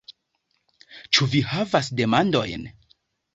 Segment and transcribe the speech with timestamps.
[1.17, 2.67] Ĉu vi havas demandojn?